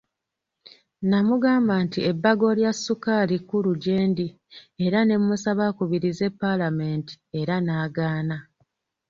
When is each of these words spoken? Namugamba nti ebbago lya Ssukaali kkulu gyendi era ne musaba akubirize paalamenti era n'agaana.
Namugamba 1.09 1.73
nti 1.85 1.99
ebbago 2.11 2.47
lya 2.59 2.71
Ssukaali 2.75 3.37
kkulu 3.41 3.71
gyendi 3.83 4.27
era 4.85 4.99
ne 5.03 5.15
musaba 5.25 5.63
akubirize 5.69 6.27
paalamenti 6.41 7.13
era 7.39 7.55
n'agaana. 7.65 8.37